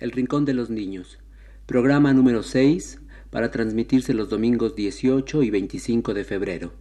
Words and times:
El 0.00 0.10
Rincón 0.10 0.44
de 0.44 0.54
los 0.54 0.70
Niños, 0.70 1.18
programa 1.66 2.12
número 2.12 2.42
6 2.42 3.00
para 3.30 3.52
transmitirse 3.52 4.12
los 4.12 4.28
domingos 4.28 4.74
18 4.74 5.42
y 5.42 5.50
25 5.50 6.14
de 6.14 6.24
febrero. 6.24 6.72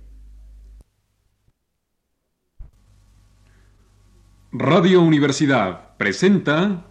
Radio 4.52 5.02
Universidad 5.02 5.96
presenta 5.97 6.87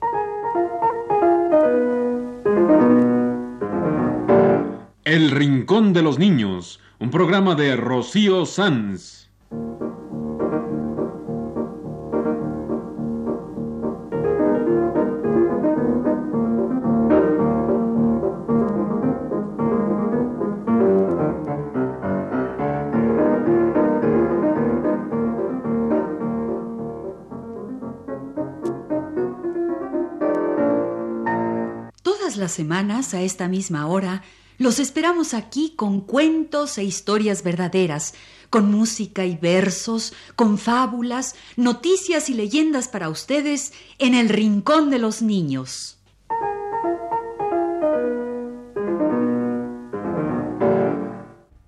El 5.04 5.30
Rincón 5.32 5.92
de 5.92 6.02
los 6.02 6.20
Niños, 6.20 6.80
un 7.00 7.10
programa 7.10 7.56
de 7.56 7.74
Rocío 7.74 8.46
Sanz. 8.46 9.21
Semanas, 32.52 33.14
a 33.14 33.22
esta 33.22 33.48
misma 33.48 33.86
hora, 33.86 34.22
los 34.58 34.78
esperamos 34.78 35.34
aquí 35.34 35.74
con 35.74 36.00
cuentos 36.02 36.78
e 36.78 36.84
historias 36.84 37.42
verdaderas, 37.42 38.14
con 38.50 38.70
música 38.70 39.24
y 39.24 39.36
versos, 39.36 40.12
con 40.36 40.58
fábulas, 40.58 41.34
noticias 41.56 42.30
y 42.30 42.34
leyendas 42.34 42.88
para 42.88 43.08
ustedes 43.08 43.72
en 43.98 44.14
el 44.14 44.28
Rincón 44.28 44.90
de 44.90 44.98
los 44.98 45.22
Niños. 45.22 45.98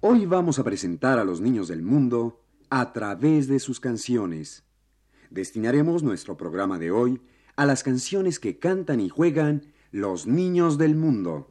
Hoy 0.00 0.26
vamos 0.26 0.58
a 0.58 0.64
presentar 0.64 1.18
a 1.18 1.24
los 1.24 1.40
niños 1.40 1.66
del 1.66 1.82
mundo 1.82 2.44
a 2.70 2.92
través 2.92 3.48
de 3.48 3.58
sus 3.58 3.80
canciones. 3.80 4.64
Destinaremos 5.30 6.02
nuestro 6.02 6.36
programa 6.36 6.78
de 6.78 6.90
hoy 6.92 7.20
a 7.56 7.66
las 7.66 7.82
canciones 7.82 8.38
que 8.38 8.58
cantan 8.58 9.00
y 9.00 9.08
juegan 9.08 9.73
los 9.94 10.26
niños 10.26 10.76
del 10.76 10.96
mundo. 10.96 11.46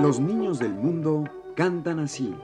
Los 0.00 0.18
niños 0.18 0.58
del 0.58 0.74
mundo 0.74 1.30
cantan 1.54 2.00
así. 2.00 2.34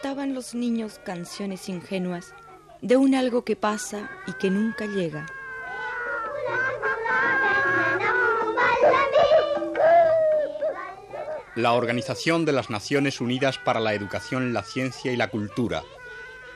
Cantaban 0.00 0.32
los 0.32 0.54
niños 0.54 1.00
canciones 1.04 1.68
ingenuas 1.68 2.32
de 2.82 2.96
un 2.96 3.16
algo 3.16 3.44
que 3.44 3.56
pasa 3.56 4.08
y 4.28 4.32
que 4.34 4.48
nunca 4.48 4.86
llega. 4.86 5.26
La 11.56 11.72
Organización 11.72 12.44
de 12.44 12.52
las 12.52 12.70
Naciones 12.70 13.20
Unidas 13.20 13.58
para 13.58 13.80
la 13.80 13.92
Educación, 13.92 14.52
la 14.52 14.62
Ciencia 14.62 15.10
y 15.10 15.16
la 15.16 15.30
Cultura 15.30 15.82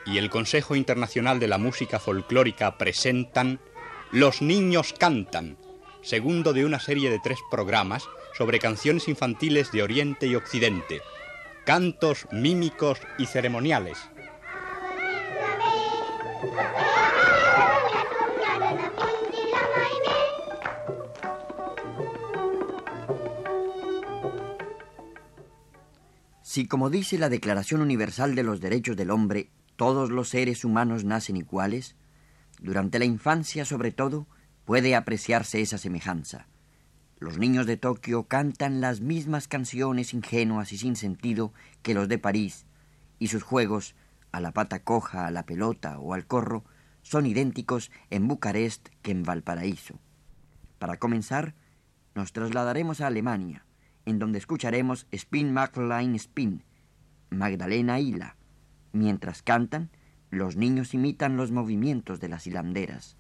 y 0.07 0.19
el 0.19 0.31
Consejo 0.31 0.77
Internacional 0.77 1.41
de 1.41 1.49
la 1.49 1.59
Música 1.59 1.99
Folclórica 1.99 2.79
presentan 2.79 3.59
Los 4.13 4.41
Niños 4.41 4.95
Cantan, 4.97 5.57
segundo 6.03 6.53
de 6.53 6.65
una 6.65 6.79
serie 6.79 7.11
de 7.11 7.19
tres 7.19 7.41
programas 7.51 8.05
sobre 8.39 8.61
canciones 8.61 9.09
infantiles 9.09 9.73
de 9.73 9.83
Oriente 9.83 10.29
y 10.29 10.37
Occidente 10.37 11.03
cantos 11.65 12.27
mímicos 12.33 12.99
y 13.19 13.27
ceremoniales. 13.27 13.99
Si 26.43 26.67
como 26.67 26.91
dice 26.91 27.17
la 27.17 27.31
Declaración 27.31 27.81
Universal 27.81 28.35
de 28.35 28.43
los 28.43 28.61
Derechos 28.61 28.97
del 28.97 29.11
Hombre, 29.11 29.51
todos 29.77 30.11
los 30.11 30.29
seres 30.29 30.65
humanos 30.67 31.05
nacen 31.05 31.37
iguales, 31.37 31.97
durante 32.61 32.99
la 32.99 33.07
infancia 33.07 33.65
sobre 33.65 33.91
todo 33.91 34.27
puede 34.67 34.95
apreciarse 34.95 35.63
esa 35.63 35.79
semejanza. 35.79 36.49
Los 37.23 37.39
niños 37.39 37.67
de 37.67 37.77
Tokio 37.77 38.25
cantan 38.25 38.81
las 38.81 39.01
mismas 39.01 39.47
canciones 39.47 40.13
ingenuas 40.13 40.73
y 40.73 40.77
sin 40.77 40.97
sentido 40.97 41.53
que 41.83 41.95
los 41.95 42.09
de 42.09 42.19
París, 42.19 42.67
y 43.21 43.29
sus 43.29 43.45
juegos, 43.45 43.95
a 44.33 44.41
la 44.41 44.51
pata 44.51 44.83
coja, 44.83 45.29
a 45.29 45.31
la 45.31 45.47
pelota 45.47 46.01
o 46.01 46.15
al 46.15 46.27
corro, 46.27 46.65
son 47.03 47.27
idénticos 47.27 47.93
en 48.11 48.27
Bucarest 48.27 48.89
que 49.03 49.13
en 49.13 49.23
Valparaíso. 49.23 50.01
Para 50.81 50.97
comenzar, 50.97 51.55
nos 52.17 52.33
trasladaremos 52.33 53.01
a 53.01 53.07
Alemania, 53.07 53.65
en 54.05 54.19
donde 54.19 54.41
escucharemos 54.41 55.07
Spin 55.13 55.53
Magdalene 55.53 56.17
Spin, 56.17 56.65
Magdalena 57.31 58.01
Hila. 58.01 58.35
Mientras 58.91 59.43
cantan, 59.43 59.91
los 60.31 60.57
niños 60.57 60.93
imitan 60.93 61.37
los 61.37 61.53
movimientos 61.53 62.19
de 62.19 62.29
las 62.29 62.49
hilanderas. 62.49 63.17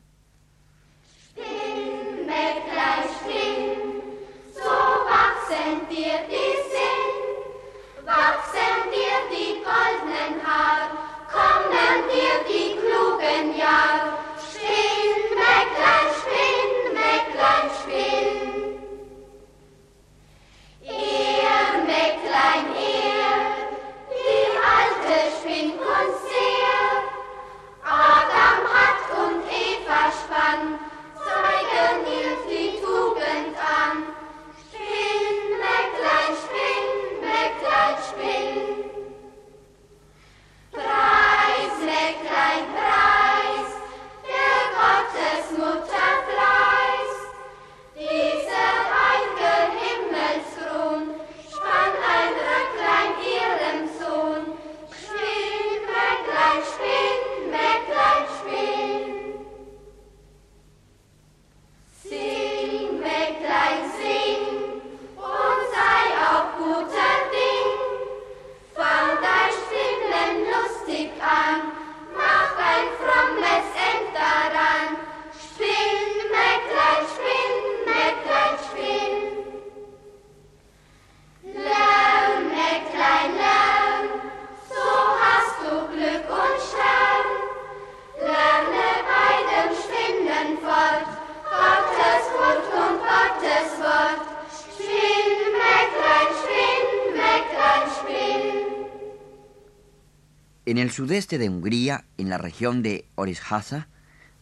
En 100.72 100.78
el 100.78 100.90
sudeste 100.90 101.36
de 101.36 101.50
Hungría, 101.50 102.06
en 102.16 102.30
la 102.30 102.38
región 102.38 102.82
de 102.82 103.04
Orishasa, 103.14 103.88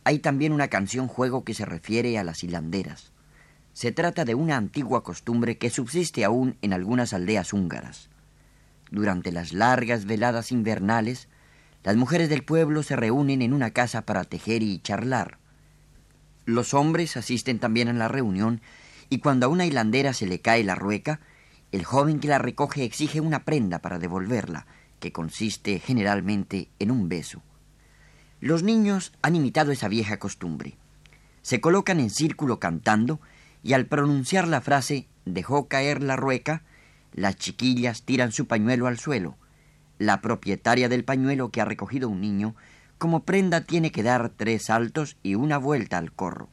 hay 0.04 0.20
también 0.20 0.52
una 0.52 0.68
canción 0.68 1.08
juego 1.08 1.42
que 1.42 1.54
se 1.54 1.64
refiere 1.64 2.16
a 2.18 2.22
las 2.22 2.44
hilanderas. 2.44 3.10
Se 3.72 3.90
trata 3.90 4.24
de 4.24 4.36
una 4.36 4.56
antigua 4.56 5.02
costumbre 5.02 5.58
que 5.58 5.70
subsiste 5.70 6.24
aún 6.24 6.56
en 6.62 6.72
algunas 6.72 7.14
aldeas 7.14 7.52
húngaras. 7.52 8.10
durante 8.92 9.32
las 9.32 9.52
largas 9.52 10.04
veladas 10.04 10.52
invernales, 10.52 11.26
las 11.82 11.96
mujeres 11.96 12.28
del 12.28 12.44
pueblo 12.44 12.84
se 12.84 12.94
reúnen 12.94 13.42
en 13.42 13.52
una 13.52 13.72
casa 13.72 14.02
para 14.02 14.22
tejer 14.22 14.62
y 14.62 14.78
charlar. 14.78 15.38
Los 16.44 16.74
hombres 16.74 17.16
asisten 17.16 17.58
también 17.58 17.88
a 17.88 17.92
la 17.92 18.06
reunión 18.06 18.60
y 19.08 19.18
cuando 19.18 19.46
a 19.46 19.48
una 19.48 19.66
hilandera 19.66 20.12
se 20.12 20.28
le 20.28 20.40
cae 20.40 20.62
la 20.62 20.76
rueca, 20.76 21.18
el 21.72 21.84
joven 21.84 22.20
que 22.20 22.28
la 22.28 22.38
recoge 22.38 22.84
exige 22.84 23.20
una 23.20 23.44
prenda 23.44 23.80
para 23.80 23.98
devolverla, 23.98 24.68
que 25.00 25.12
consiste 25.12 25.80
generalmente 25.80 26.68
en 26.78 26.90
un 26.90 27.08
beso. 27.08 27.42
Los 28.40 28.62
niños 28.62 29.12
han 29.22 29.36
imitado 29.36 29.72
esa 29.72 29.88
vieja 29.88 30.18
costumbre. 30.18 30.76
Se 31.42 31.60
colocan 31.60 32.00
en 32.00 32.10
círculo 32.10 32.60
cantando 32.60 33.20
y 33.62 33.72
al 33.72 33.86
pronunciar 33.86 34.46
la 34.46 34.60
frase 34.60 35.06
dejó 35.24 35.68
caer 35.68 36.02
la 36.02 36.16
rueca, 36.16 36.62
las 37.12 37.36
chiquillas 37.36 38.02
tiran 38.02 38.32
su 38.32 38.46
pañuelo 38.46 38.86
al 38.86 38.98
suelo. 38.98 39.36
La 39.98 40.20
propietaria 40.20 40.88
del 40.88 41.04
pañuelo 41.04 41.50
que 41.50 41.60
ha 41.60 41.64
recogido 41.64 42.08
un 42.08 42.20
niño, 42.20 42.54
como 42.98 43.24
prenda 43.24 43.62
tiene 43.62 43.90
que 43.92 44.02
dar 44.02 44.30
tres 44.30 44.66
saltos 44.66 45.16
y 45.22 45.34
una 45.34 45.58
vuelta 45.58 45.98
al 45.98 46.12
corro. 46.12 46.48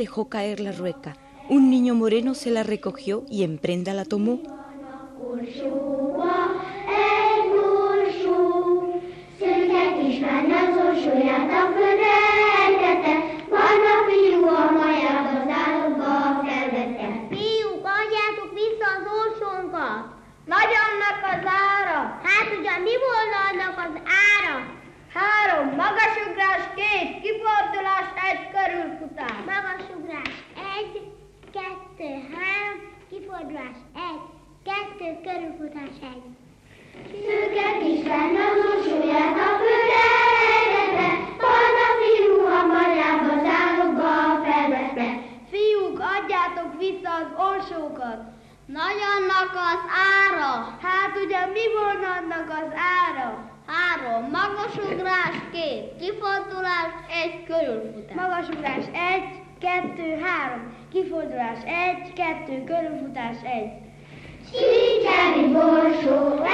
Dejó 0.00 0.30
caer 0.30 0.60
la 0.60 0.72
rueca. 0.72 1.14
Un 1.50 1.68
niño 1.68 1.94
moreno 1.94 2.34
se 2.34 2.50
la 2.50 2.62
recogió 2.62 3.26
y 3.28 3.42
en 3.42 3.58
prenda 3.58 3.92
la 3.92 4.06
tomó. 4.06 4.40
Körülfutás 62.80 63.36
egy. 63.42 63.70
Sincsen 64.50 65.52
borsó, 65.52 66.44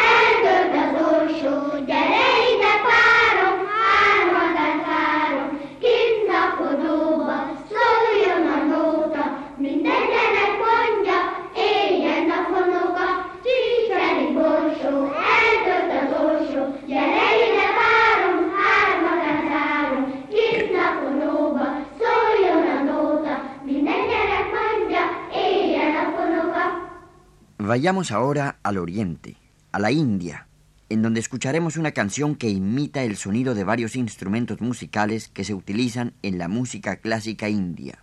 Vayamos 27.77 28.11
ahora 28.11 28.57
al 28.63 28.79
oriente, 28.79 29.37
a 29.71 29.79
la 29.79 29.93
India, 29.93 30.49
en 30.89 31.03
donde 31.03 31.21
escucharemos 31.21 31.77
una 31.77 31.91
canción 31.91 32.35
que 32.35 32.49
imita 32.49 33.03
el 33.03 33.19
sonido 33.19 33.55
de 33.55 33.65
varios 33.65 33.97
instrumentos 33.97 34.63
musicales 34.63 35.29
que 35.29 35.45
se 35.45 35.53
utilizan 35.53 36.15
en 36.23 36.39
la 36.39 36.49
música 36.49 36.97
clásica 36.97 37.51
india. 37.51 38.03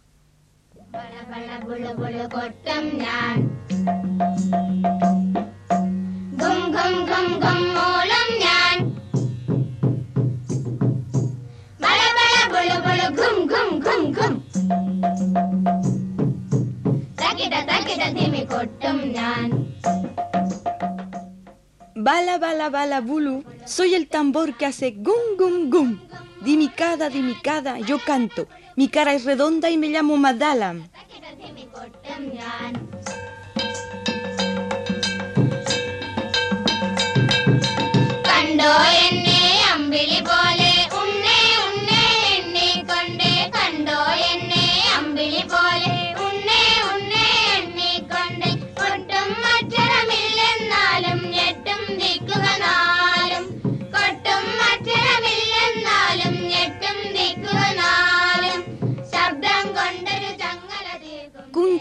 Bala, 22.03 22.37
bala, 22.37 22.69
bala, 22.69 22.99
bulu, 22.99 23.45
soy 23.65 23.95
el 23.95 24.09
tambor 24.09 24.57
que 24.57 24.65
hace 24.65 24.91
gum, 24.91 25.37
gum, 25.37 25.69
gum. 25.69 25.99
Dimicada, 26.41 27.07
dimicada, 27.07 27.79
yo 27.79 27.97
canto. 27.97 28.49
Mi 28.75 28.89
cara 28.89 29.13
es 29.13 29.23
redonda 29.23 29.69
y 29.69 29.77
me 29.77 29.87
llamo 29.87 30.17
Madalam. 30.17 30.89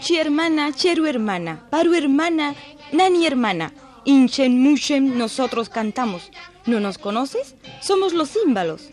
Inchi 0.03 0.17
hermana, 0.17 0.73
Cheru 0.73 1.05
hermana, 1.05 1.61
Paru 1.69 1.93
hermana, 1.93 2.55
Nani 2.91 3.25
hermana. 3.25 3.71
Inchen 4.03 4.61
Mushem 4.61 5.17
nosotros 5.17 5.69
cantamos. 5.69 6.29
¿No 6.65 6.81
nos 6.81 6.97
conoces? 6.97 7.55
Somos 7.79 8.11
los 8.11 8.29
címbalos. 8.31 8.89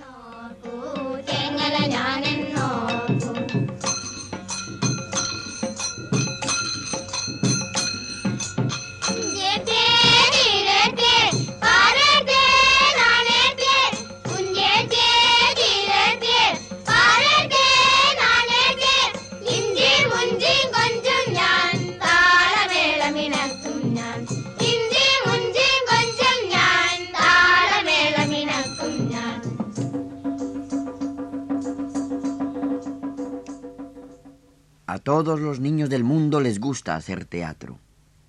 Todos 35.22 35.40
los 35.40 35.60
niños 35.60 35.90
del 35.90 36.02
mundo 36.02 36.40
les 36.40 36.60
gusta 36.60 36.96
hacer 36.96 37.26
teatro. 37.26 37.78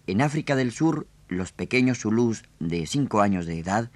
En 0.07 0.21
África 0.21 0.57
del 0.57 0.73
Sur, 0.73 1.07
los 1.29 1.53
pequeños 1.53 1.99
zulús 1.99 2.43
de 2.59 2.85
5 2.85 3.21
años 3.21 3.45
de 3.45 3.59
edad 3.59 3.89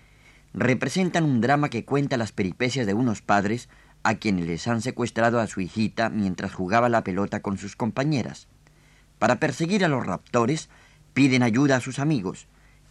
representan 0.54 1.25
un 1.25 1.42
drama 1.42 1.70
que 1.70 1.84
cuenta 1.84 2.16
las 2.16 2.32
peripecias 2.32 2.88
de 2.88 2.94
unos 2.94 3.22
padres 3.22 3.68
a 4.04 4.16
quienes 4.16 4.48
les 4.48 4.66
han 4.70 4.82
secuestrado 4.82 5.42
a 5.42 5.48
su 5.48 5.60
hijita 5.60 6.08
mientras 6.10 6.54
jugaba 6.54 6.88
la 6.88 7.04
pelota 7.04 7.42
con 7.42 7.58
sus 7.58 7.75
compañeras. 7.75 8.48
Para 9.20 9.42
perseguir 9.42 9.84
a 9.84 9.90
los 9.90 10.06
raptores, 10.06 10.70
piden 11.14 11.44
ayuda 11.44 11.75
a 11.75 11.82
sus 11.82 12.00
amigos. 12.00 12.48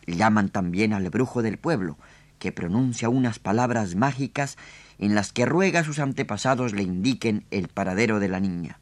Llaman 0.06 0.50
también 0.50 0.92
al 0.92 1.08
brujo 1.08 1.40
del 1.40 1.56
pueblo, 1.56 1.96
que 2.38 2.52
pronuncia 2.52 3.08
unas 3.08 3.38
palabras 3.38 3.94
mágicas 3.94 4.58
en 4.98 5.14
las 5.14 5.32
que 5.32 5.46
ruega 5.46 5.80
a 5.80 5.84
sus 5.84 5.98
antepasados 5.98 6.74
le 6.74 6.82
indiquen 6.82 7.46
el 7.50 7.68
paradero 7.68 8.20
de 8.20 8.28
la 8.28 8.40
niña. 8.40 8.80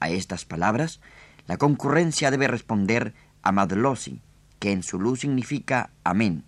A 0.00 0.10
estas 0.10 0.44
palabras, 0.44 1.00
la 1.46 1.56
concurrencia 1.56 2.30
debe 2.30 2.46
responder 2.48 3.14
a 3.42 3.52
Madlosi, 3.52 4.20
que 4.58 4.72
en 4.72 4.82
su 4.82 5.00
luz 5.00 5.20
significa 5.20 5.90
amén. 6.04 6.44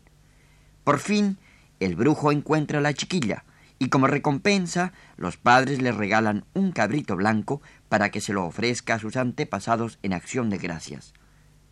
Por 0.85 0.99
fin, 0.99 1.39
el 1.79 1.97
brujo 1.97 2.33
encuentra 2.33 2.79
a 2.79 2.83
la 2.83 2.95
chiquilla, 2.95 3.45
y 3.79 3.89
como 3.89 4.07
recompensa, 4.07 4.93
los 5.17 5.39
padres 5.39 5.81
le 5.81 5.93
regalan 5.93 6.45
un 6.53 6.71
cabrito 6.71 7.17
blanco 7.17 7.63
para 7.89 8.11
que 8.11 8.21
se 8.21 8.35
lo 8.35 8.45
ofrezca 8.45 8.95
a 8.95 8.99
sus 8.99 9.17
antepasados 9.17 9.99
en 10.03 10.13
acción 10.13 10.51
de 10.51 10.59
gracias. 10.59 11.15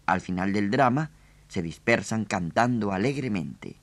Al 0.07 0.23
final 0.23 0.55
del 0.55 0.71
drama, 0.71 1.11
se 1.49 1.61
dispersan 1.63 2.25
cantando 2.25 2.93
alegremente. 2.93 3.77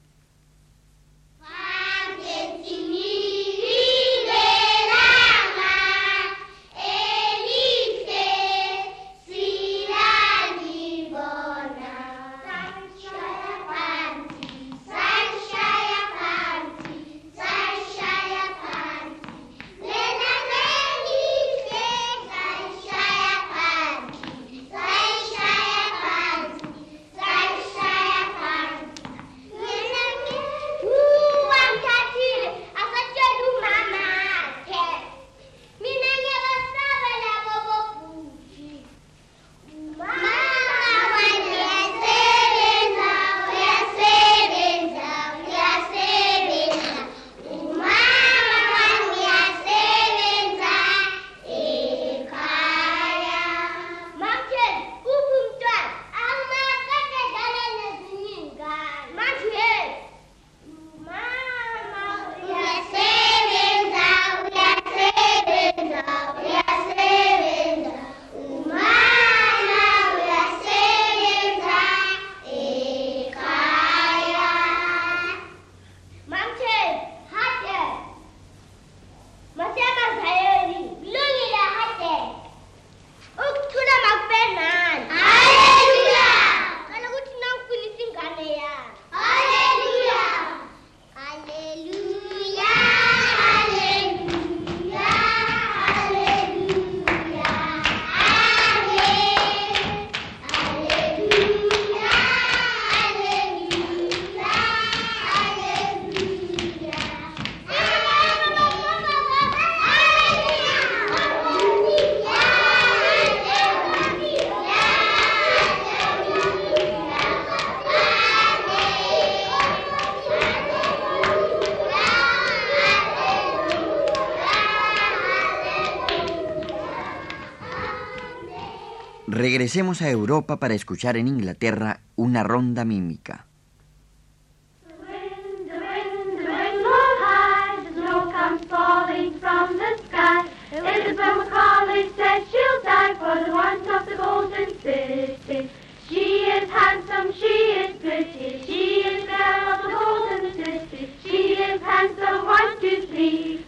Regresemos 129.75 130.01
a 130.01 130.10
Europa 130.10 130.58
para 130.58 130.74
escuchar 130.74 131.17
en 131.17 131.27
Inglaterra 131.27 132.00
una 132.15 132.44
ronda 132.44 132.86
mímica. 132.86 133.46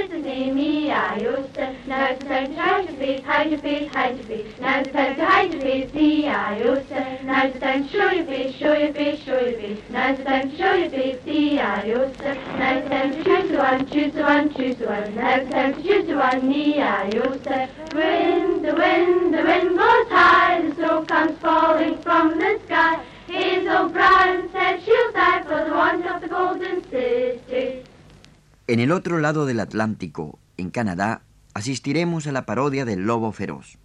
En 28.67 28.81
el 28.81 28.93
otro 28.93 29.19
lado 29.19 29.47
del 29.47 29.61
Atlántico, 29.61 30.39
en 30.59 30.71
Canadá, 30.71 31.23
asistiremos 31.55 32.27
a 32.27 32.33
la 32.33 32.45
parodia 32.45 32.85
del 32.85 33.07
lobo 33.07 33.33
feroz. 33.33 33.79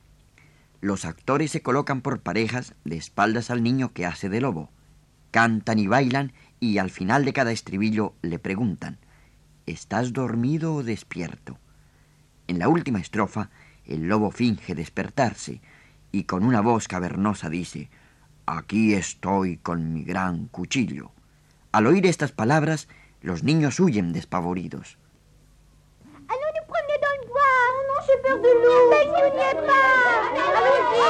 Los 0.82 1.06
actores 1.06 1.52
se 1.52 1.62
colocan 1.62 2.02
por 2.02 2.20
parejas 2.20 2.74
de 2.84 2.98
espaldas 2.98 3.50
al 3.50 3.64
niño 3.64 3.94
que 3.94 4.06
hace 4.06 4.28
de 4.28 4.42
lobo. 4.42 4.70
Cantan 5.32 5.80
y 5.80 5.88
bailan 5.88 6.34
y 6.60 6.80
al 6.80 6.90
final 6.90 7.24
de 7.24 7.32
cada 7.32 7.52
estribillo 7.52 8.16
le 8.22 8.40
preguntan, 8.40 8.98
¿estás 9.66 10.12
dormido 10.12 10.76
o 10.76 10.84
despierto? 10.84 11.58
En 12.48 12.60
la 12.60 12.68
última 12.68 13.00
estrofa, 13.00 13.50
el 13.86 14.08
lobo 14.08 14.32
finge 14.32 14.76
despertarse 14.76 15.62
y 16.12 16.24
con 16.24 16.44
una 16.44 16.62
voz 16.62 16.88
cavernosa 16.88 17.50
dice, 17.50 17.90
Aquí 18.46 18.94
estoy 18.94 19.58
con 19.58 19.94
mi 19.94 20.04
gran 20.04 20.48
cuchillo. 20.48 21.12
Al 21.72 21.88
oír 21.88 22.06
estas 22.06 22.34
palabras, 22.34 22.90
los 23.22 23.44
niños 23.44 23.80
huyen 23.80 24.12
despavoridos. 24.12 24.98
j'ai 28.06 28.18
peur 28.18 28.38
de 28.38 28.52
l'eau. 28.64 28.90
Baignons 28.90 29.32
pas. 29.68 29.90
Allons-y. 30.58 31.04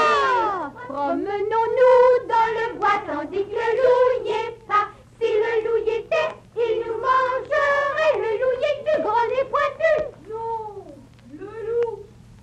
Promenons-nous 0.87 2.07
dans 2.27 2.49
le 2.57 2.65
bois 2.77 2.99
tandis 3.07 3.45
que 3.45 3.55
le 3.55 3.69
loup 3.81 4.23
n'y 4.23 4.31
est 4.31 4.57
pas. 4.67 4.85
Si 5.19 5.27
le 5.33 5.51
loup 5.65 5.79
y 5.85 5.89
était, 5.89 6.31
il 6.55 6.73
nous 6.85 6.97
mangerait. 6.97 8.13
Le 8.17 8.31
loup 8.39 8.53
y 8.59 8.63
est 8.69 8.79
plus 8.83 8.99
grand 9.03 9.29
et 9.39 9.45
pointu. 9.45 9.93
Non, 10.29 10.85
le 11.31 11.51
loup 11.67 11.95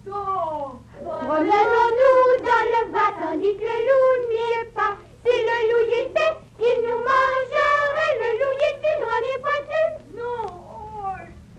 dort. 0.06 0.80
Promenons-nous 1.02 2.22
dans 2.48 2.66
le 2.72 2.80
bois 2.90 3.12
tandis 3.20 3.56
que 3.56 3.62
le 3.62 3.78
loup 3.86 4.12
n'y 4.30 4.44
est 4.60 4.70
pas. 4.74 4.94
Si 5.24 5.34
le 5.48 5.58
loup 5.70 5.84
y 5.88 5.94
était, 6.00 6.34
il 6.58 6.76
nous 6.82 6.98
mangerait. 6.98 8.14
Le 8.22 8.30
loup 8.38 8.54
y 8.58 8.64
est 8.64 8.98
grand 9.00 9.22
et 9.22 9.40
pointu. 9.40 9.82
Non, 10.16 10.42
oh, 10.48 11.16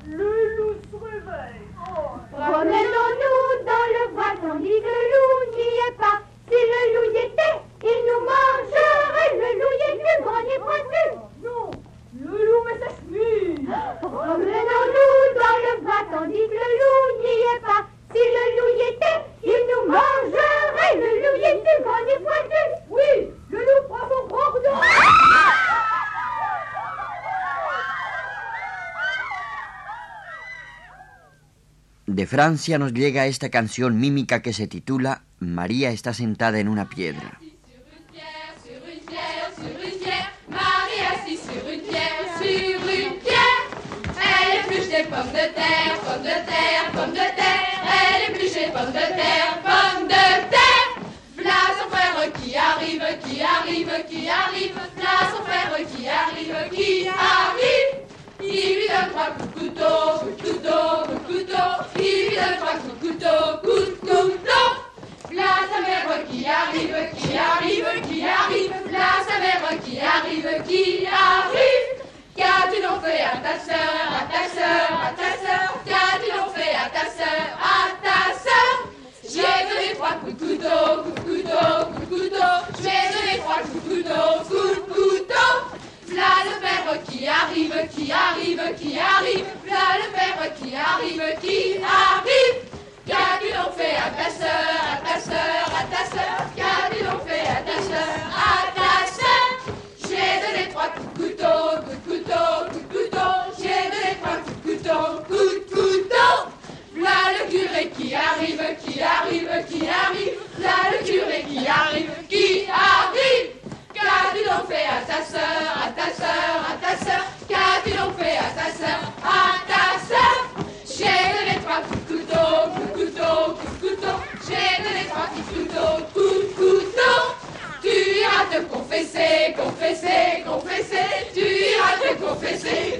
le 0.07 0.29
loup 0.57 0.75
se 0.91 0.95
réveille. 1.03 1.60
con 2.49 2.67
Francia 32.31 32.79
nos 32.79 32.93
llega 32.93 33.27
esta 33.27 33.49
canción 33.49 33.99
mímica 33.99 34.41
que 34.41 34.53
se 34.53 34.65
titula 34.65 35.25
María 35.39 35.91
está 35.91 36.13
sentada 36.13 36.61
en 36.61 36.69
una 36.69 36.87
piedra. 36.87 37.40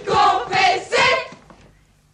Confesser. 0.06 1.38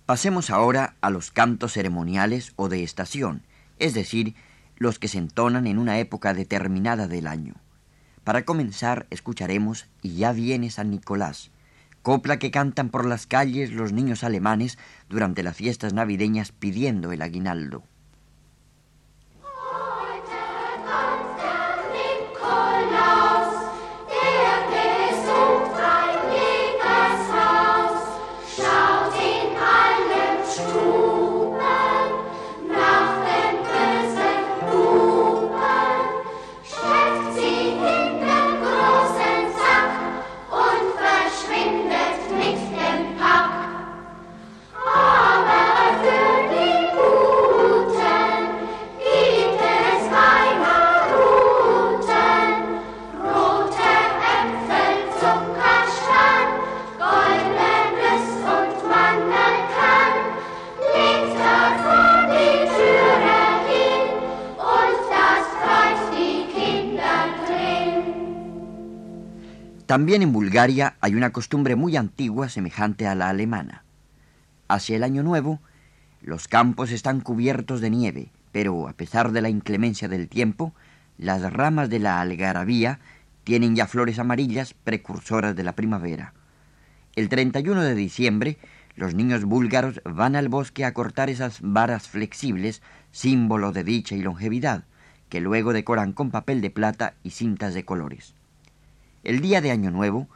Pasemos 0.06 0.50
ahora 0.50 0.96
a 1.02 1.10
los 1.10 1.32
cantos 1.32 1.74
ceremoniales 1.74 2.54
o 2.56 2.70
de 2.70 2.84
estación, 2.84 3.44
es 3.80 3.94
decir, 3.94 4.36
los 4.78 5.00
que 5.00 5.08
se 5.08 5.18
entonan 5.18 5.68
en 5.68 5.78
una 5.78 6.00
época 6.00 6.34
determinada 6.34 7.08
del 7.08 7.28
año. 7.28 7.56
Para 8.24 8.44
comenzar, 8.44 9.08
escucharemos 9.10 9.88
Y 10.02 10.16
ya 10.16 10.32
viene 10.34 10.70
San 10.70 10.92
Nicolás, 10.92 11.52
copla 12.02 12.40
que 12.40 12.52
cantan 12.52 12.90
por 12.90 13.06
las 13.06 13.28
calles 13.28 13.72
los 13.72 13.92
niños 13.92 14.24
alemanes 14.24 14.78
durante 15.10 15.44
las 15.44 15.56
fiestas 15.56 15.94
navideñas 15.94 16.52
pidiendo 16.52 17.12
el 17.12 17.22
aguinaldo. 17.22 17.84
También 69.98 70.22
en 70.22 70.32
Bulgaria 70.32 70.96
hay 71.02 71.16
una 71.16 71.32
costumbre 71.32 71.76
muy 71.76 71.98
antigua 71.98 72.50
semejante 72.50 73.08
a 73.08 73.16
la 73.16 73.30
alemana. 73.30 73.84
Hacia 74.68 74.96
el 74.96 75.04
Año 75.04 75.24
Nuevo, 75.24 75.60
los 76.22 76.48
campos 76.48 76.92
están 76.92 77.20
cubiertos 77.20 77.82
de 77.82 77.90
nieve, 77.90 78.30
pero 78.52 78.88
a 78.88 78.94
pesar 78.94 79.32
de 79.32 79.42
la 79.42 79.50
inclemencia 79.50 80.08
del 80.08 80.30
tiempo, 80.30 80.76
las 81.18 81.52
ramas 81.52 81.90
de 81.90 81.98
la 81.98 82.22
algarabía 82.22 83.00
tienen 83.44 83.76
ya 83.76 83.88
flores 83.88 84.20
amarillas 84.20 84.76
precursoras 84.76 85.56
de 85.56 85.64
la 85.64 85.74
primavera. 85.74 86.36
El 87.16 87.28
31 87.28 87.82
de 87.82 87.96
diciembre, 87.96 88.60
los 88.96 89.16
niños 89.16 89.46
búlgaros 89.46 90.00
van 90.06 90.36
al 90.36 90.48
bosque 90.48 90.86
a 90.86 90.94
cortar 90.94 91.32
esas 91.32 91.58
varas 91.62 92.08
flexibles, 92.08 92.84
símbolo 93.10 93.72
de 93.72 93.84
dicha 93.84 94.16
y 94.16 94.22
longevidad, 94.22 94.84
que 95.30 95.42
luego 95.42 95.74
decoran 95.74 96.14
con 96.14 96.30
papel 96.30 96.62
de 96.62 96.70
plata 96.70 97.16
y 97.24 97.32
cintas 97.32 97.74
de 97.74 97.84
colores. 97.84 98.36
El 99.28 99.42
día 99.42 99.60
de 99.60 99.72
Año 99.72 99.92
Nuevo, 99.92 100.30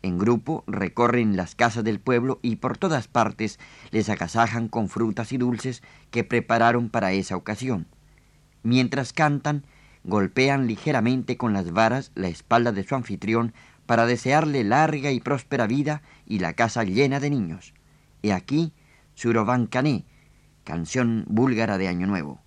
en 0.00 0.16
grupo 0.16 0.64
recorren 0.66 1.36
las 1.36 1.54
casas 1.54 1.84
del 1.84 2.00
pueblo 2.00 2.38
y 2.40 2.56
por 2.56 2.78
todas 2.78 3.06
partes 3.06 3.58
les 3.90 4.08
agasajan 4.08 4.68
con 4.68 4.88
frutas 4.88 5.34
y 5.34 5.36
dulces 5.36 5.82
que 6.10 6.24
prepararon 6.24 6.88
para 6.88 7.12
esa 7.12 7.36
ocasión. 7.36 7.86
Mientras 8.62 9.12
cantan, 9.12 9.64
golpean 10.02 10.66
ligeramente 10.66 11.36
con 11.36 11.52
las 11.52 11.72
varas 11.72 12.10
la 12.14 12.28
espalda 12.28 12.72
de 12.72 12.84
su 12.84 12.94
anfitrión 12.94 13.52
para 13.84 14.06
desearle 14.06 14.64
larga 14.64 15.12
y 15.12 15.20
próspera 15.20 15.66
vida 15.66 16.00
y 16.24 16.38
la 16.38 16.54
casa 16.54 16.84
llena 16.84 17.20
de 17.20 17.28
niños. 17.28 17.74
He 18.22 18.32
aquí 18.32 18.72
Surovan 19.12 19.66
Kané, 19.66 20.06
canción 20.64 21.26
búlgara 21.28 21.76
de 21.76 21.88
Año 21.88 22.06
Nuevo. 22.06 22.40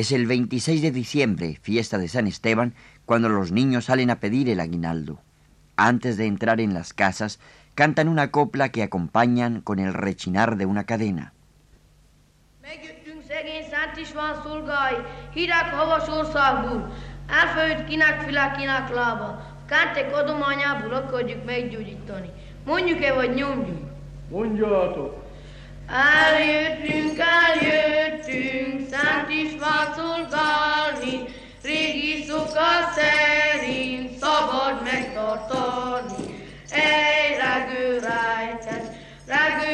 Es 0.00 0.12
el 0.12 0.26
26 0.26 0.80
de 0.80 0.92
diciembre, 0.92 1.58
fiesta 1.60 1.98
de 1.98 2.08
San 2.08 2.26
Esteban, 2.26 2.74
cuando 3.04 3.28
los 3.28 3.52
niños 3.52 3.84
salen 3.84 4.08
a 4.08 4.18
pedir 4.18 4.48
el 4.48 4.58
aguinaldo. 4.58 5.20
Antes 5.76 6.16
de 6.16 6.24
entrar 6.24 6.58
en 6.58 6.72
las 6.72 6.94
casas, 6.94 7.38
cantan 7.74 8.08
una 8.08 8.30
copla 8.30 8.70
que 8.70 8.82
acompañan 8.82 9.60
con 9.60 9.78
el 9.78 9.92
rechinar 9.92 10.56
de 10.56 10.64
una 10.64 10.84
cadena. 10.84 11.34
Eljöttünk, 25.92 27.18
eljöttünk, 27.18 28.88
Szent 28.90 29.30
István 29.30 29.94
szolgálni, 29.96 31.24
régi 31.62 32.24
szoka 32.28 32.70
szerint 32.94 34.18
szabad 34.18 34.82
megtartani. 34.82 36.48
Ej, 36.70 37.36
regő 37.36 37.98
rájtett, 37.98 38.94
regüljünk, 39.26 39.69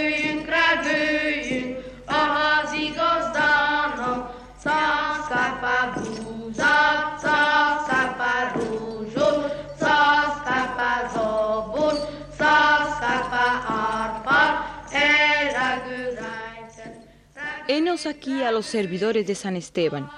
Henos 17.87 18.07
aquí 18.07 18.42
a 18.42 18.51
los 18.51 18.66
servidores 18.66 19.29
de 19.29 19.37
San 19.37 19.55
Esteban. 19.55 20.11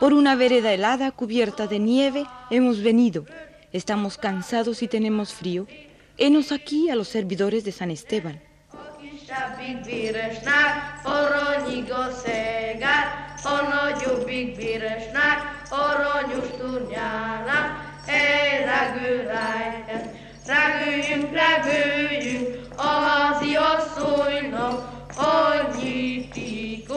Por 0.00 0.12
una 0.12 0.34
vereda 0.34 0.72
helada 0.72 1.12
cubierta 1.12 1.68
de 1.68 1.78
nieve 1.78 2.26
hemos 2.50 2.82
venido. 2.82 3.26
Estamos 3.72 4.18
cansados 4.18 4.82
y 4.82 4.88
tenemos 4.88 5.32
frío. 5.32 5.68
Henos 6.18 6.50
aquí 6.50 6.90
a 6.90 6.96
los 6.96 7.06
servidores 7.06 7.62
de 7.62 7.70
San 7.70 7.92
Esteban. 7.92 8.40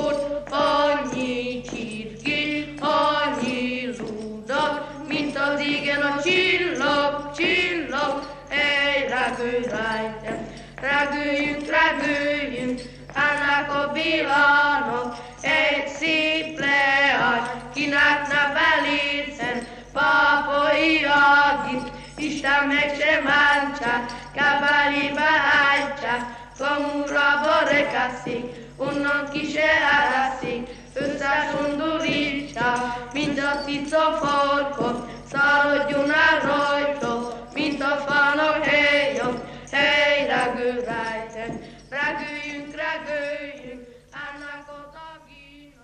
volt 0.02 0.50
annyi 0.50 1.62
csirki, 1.62 2.74
annyi 2.80 3.90
zúdak, 3.98 4.88
mint 5.08 5.38
az 5.38 5.62
égen 5.62 6.02
a 6.02 6.22
csillag, 6.22 7.32
csillag. 7.36 8.28
Ej, 8.50 9.08
rágő, 9.10 9.60
rájtem, 9.70 10.48
rágőjünk, 10.82 11.70
rágőjünk, 11.70 12.82
állnak 13.14 13.70
a 13.72 13.94
villanok, 13.94 15.16
egy 15.42 15.88
szép 15.88 16.60
leány, 16.60 17.44
kinátna 17.74 18.42
beléten, 18.58 19.68
papai 19.94 21.06
agit, 21.06 21.92
Isten 22.18 22.68
meg 22.68 22.96
sem 23.00 23.28
ántsák, 23.28 24.12
kábáliba 24.36 25.30
ántsák, 25.70 26.24
kamura 26.58 27.42
barekaszik, 27.44 28.69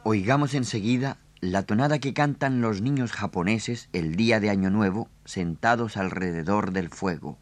Oigamos 0.07 0.53
enseguida 0.53 1.17
la 1.41 1.63
tonada 1.63 1.99
que 1.99 2.13
cantan 2.13 2.61
los 2.61 2.81
niños 2.81 3.11
japoneses 3.11 3.89
el 3.91 4.15
día 4.15 4.39
de 4.39 4.49
Año 4.49 4.69
Nuevo 4.69 5.09
sentados 5.25 5.97
alrededor 5.97 6.71
del 6.71 6.89
fuego. 6.89 7.37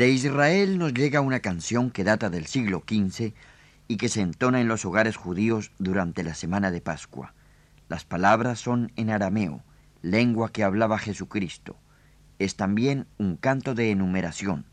De 0.00 0.08
Israel 0.08 0.78
nos 0.78 0.94
llega 0.94 1.20
una 1.20 1.40
canción 1.40 1.90
que 1.90 2.04
data 2.04 2.30
del 2.30 2.46
siglo 2.46 2.82
XV 2.88 3.34
y 3.86 3.98
que 3.98 4.08
se 4.08 4.22
entona 4.22 4.62
en 4.62 4.66
los 4.66 4.86
hogares 4.86 5.16
judíos 5.16 5.72
durante 5.78 6.22
la 6.22 6.32
semana 6.32 6.70
de 6.70 6.80
Pascua. 6.80 7.34
Las 7.90 8.06
palabras 8.06 8.58
son 8.58 8.92
en 8.96 9.10
arameo, 9.10 9.62
lengua 10.00 10.52
que 10.52 10.64
hablaba 10.64 10.98
Jesucristo. 10.98 11.76
Es 12.38 12.56
también 12.56 13.08
un 13.18 13.36
canto 13.36 13.74
de 13.74 13.90
enumeración. 13.90 14.64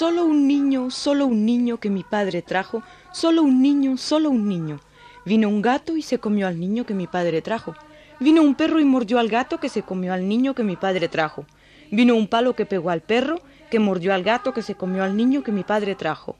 Solo 0.00 0.24
un 0.24 0.48
niño, 0.48 0.90
solo 0.90 1.26
un 1.26 1.44
niño 1.44 1.76
que 1.76 1.90
mi 1.90 2.04
padre 2.04 2.40
trajo, 2.40 2.82
solo 3.12 3.42
un 3.42 3.60
niño, 3.60 3.98
solo 3.98 4.30
un 4.30 4.48
niño. 4.48 4.80
Vino 5.26 5.46
un 5.46 5.60
gato 5.60 5.94
y 5.94 6.00
se 6.00 6.18
comió 6.18 6.48
al 6.48 6.58
niño 6.58 6.86
que 6.86 6.94
mi 6.94 7.06
padre 7.06 7.42
trajo. 7.42 7.74
Vino 8.18 8.40
un 8.40 8.54
perro 8.54 8.80
y 8.80 8.86
mordió 8.86 9.18
al 9.18 9.28
gato 9.28 9.60
que 9.60 9.68
se 9.68 9.82
comió 9.82 10.14
al 10.14 10.26
niño 10.26 10.54
que 10.54 10.64
mi 10.64 10.76
padre 10.76 11.08
trajo. 11.08 11.44
Vino 11.90 12.16
un 12.16 12.28
palo 12.28 12.56
que 12.56 12.64
pegó 12.64 12.88
al 12.88 13.02
perro, 13.02 13.42
que 13.70 13.78
mordió 13.78 14.14
al 14.14 14.22
gato 14.22 14.54
que 14.54 14.62
se 14.62 14.74
comió 14.74 15.04
al 15.04 15.18
niño 15.18 15.42
que 15.42 15.52
mi 15.52 15.64
padre 15.64 15.94
trajo. 15.94 16.34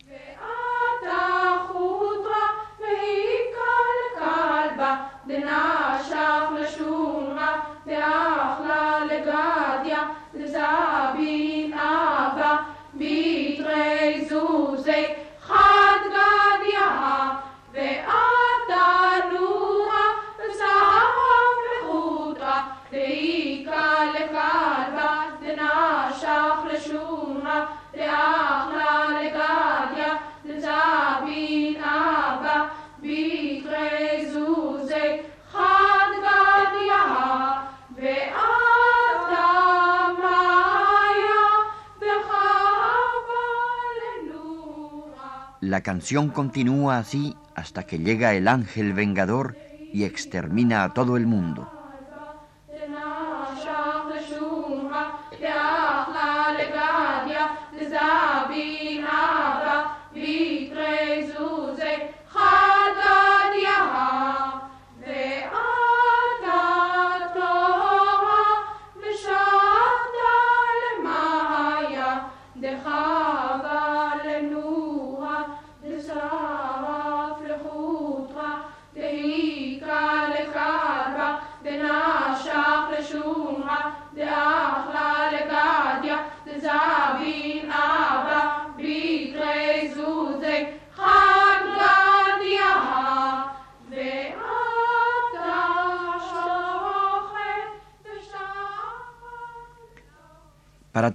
La 45.80 45.84
canción 45.84 46.28
continúa 46.28 46.98
así 46.98 47.34
hasta 47.54 47.84
que 47.84 47.98
llega 47.98 48.34
el 48.34 48.48
ángel 48.48 48.92
vengador 48.92 49.56
y 49.94 50.04
extermina 50.04 50.84
a 50.84 50.92
todo 50.92 51.16
el 51.16 51.26
mundo. 51.26 51.79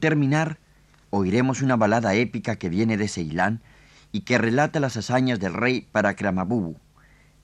Terminar, 0.06 0.60
oiremos 1.10 1.64
una 1.64 1.78
balada 1.78 2.14
épica 2.14 2.58
que 2.58 2.70
viene 2.70 2.96
de 2.96 3.08
Ceilán 3.08 3.64
y 4.12 4.22
que 4.22 4.38
relata 4.38 4.80
las 4.80 4.98
hazañas 4.98 5.40
del 5.40 5.56
rey 5.56 5.88
Parakramabubu, 5.92 6.78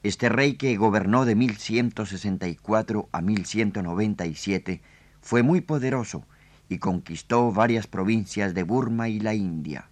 este 0.04 0.30
rey 0.30 0.58
que 0.58 0.78
gobernó 0.78 1.26
de 1.26 1.34
1164 1.34 3.10
a 3.12 3.22
1197 3.22 4.84
fue 5.22 5.42
muy 5.42 5.62
poderoso 5.62 6.24
y 6.70 6.78
conquistó 6.78 7.52
varias 7.52 7.88
provincias 7.88 8.54
de 8.54 8.62
Burma 8.62 9.10
y 9.10 9.20
la 9.20 9.34
India. 9.34 9.90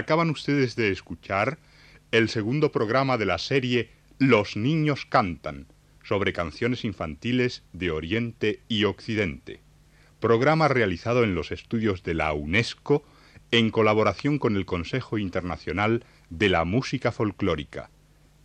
Acaban 0.00 0.30
ustedes 0.30 0.76
de 0.76 0.90
escuchar 0.90 1.58
el 2.10 2.30
segundo 2.30 2.72
programa 2.72 3.18
de 3.18 3.26
la 3.26 3.36
serie 3.36 3.90
Los 4.18 4.56
niños 4.56 5.04
cantan, 5.04 5.66
sobre 6.02 6.32
canciones 6.32 6.86
infantiles 6.86 7.64
de 7.74 7.90
Oriente 7.90 8.60
y 8.66 8.84
Occidente. 8.84 9.60
Programa 10.18 10.68
realizado 10.68 11.22
en 11.22 11.34
los 11.34 11.52
estudios 11.52 12.02
de 12.02 12.14
la 12.14 12.32
UNESCO 12.32 13.04
en 13.50 13.70
colaboración 13.70 14.38
con 14.38 14.56
el 14.56 14.64
Consejo 14.64 15.18
Internacional 15.18 16.02
de 16.30 16.48
la 16.48 16.64
Música 16.64 17.12
Folclórica. 17.12 17.90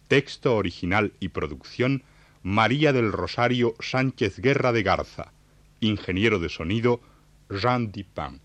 Texto 0.10 0.58
original 0.58 1.14
y 1.22 1.30
producción 1.30 2.04
María 2.44 2.92
del 2.92 3.14
Rosario 3.14 3.76
Sánchez 3.80 4.42
Guerra 4.42 4.74
de 4.74 4.84
Garza. 4.84 5.32
Ingeniero 5.80 6.40
de 6.40 6.50
sonido 6.50 7.00
Jean 7.50 7.94
Dupin. 7.94 8.45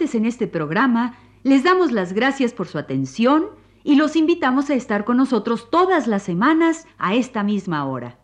En 0.00 0.26
este 0.26 0.46
programa 0.46 1.14
les 1.42 1.64
damos 1.64 1.90
las 1.90 2.12
gracias 2.12 2.52
por 2.52 2.68
su 2.68 2.76
atención 2.76 3.46
y 3.82 3.96
los 3.96 4.14
invitamos 4.14 4.68
a 4.68 4.74
estar 4.74 5.04
con 5.04 5.16
nosotros 5.16 5.70
todas 5.70 6.06
las 6.06 6.22
semanas 6.22 6.86
a 6.98 7.14
esta 7.14 7.42
misma 7.42 7.86
hora. 7.86 8.18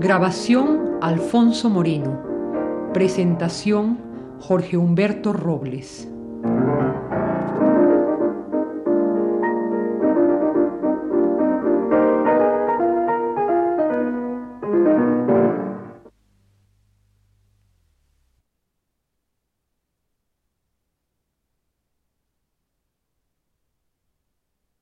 Grabación 0.00 0.98
Alfonso 1.00 1.70
Moreno. 1.70 2.20
Presentación 2.92 3.98
Jorge 4.40 4.76
Humberto 4.76 5.32
Robles. 5.32 6.08